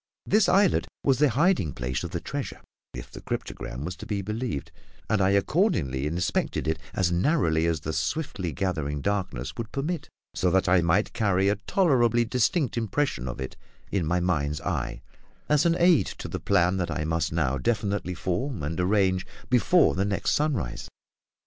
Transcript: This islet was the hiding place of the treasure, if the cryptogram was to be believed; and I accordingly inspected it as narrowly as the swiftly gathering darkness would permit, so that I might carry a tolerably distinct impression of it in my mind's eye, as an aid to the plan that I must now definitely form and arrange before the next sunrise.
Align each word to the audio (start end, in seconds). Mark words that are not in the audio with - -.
This 0.25 0.49
islet 0.49 0.87
was 1.03 1.19
the 1.19 1.29
hiding 1.29 1.73
place 1.73 2.03
of 2.03 2.09
the 2.09 2.19
treasure, 2.19 2.59
if 2.95 3.11
the 3.11 3.21
cryptogram 3.21 3.85
was 3.85 3.95
to 3.97 4.07
be 4.07 4.23
believed; 4.23 4.71
and 5.07 5.21
I 5.21 5.29
accordingly 5.29 6.07
inspected 6.07 6.67
it 6.67 6.79
as 6.95 7.11
narrowly 7.11 7.67
as 7.67 7.81
the 7.81 7.93
swiftly 7.93 8.51
gathering 8.51 9.01
darkness 9.01 9.55
would 9.57 9.71
permit, 9.71 10.09
so 10.33 10.49
that 10.49 10.67
I 10.67 10.81
might 10.81 11.13
carry 11.13 11.49
a 11.49 11.55
tolerably 11.55 12.25
distinct 12.25 12.77
impression 12.77 13.27
of 13.27 13.39
it 13.39 13.55
in 13.91 14.07
my 14.07 14.19
mind's 14.19 14.59
eye, 14.61 15.03
as 15.47 15.67
an 15.67 15.75
aid 15.77 16.07
to 16.07 16.27
the 16.27 16.39
plan 16.39 16.77
that 16.77 16.89
I 16.89 17.05
must 17.05 17.31
now 17.31 17.59
definitely 17.59 18.15
form 18.15 18.63
and 18.63 18.79
arrange 18.79 19.27
before 19.51 19.93
the 19.93 20.03
next 20.03 20.31
sunrise. 20.31 20.87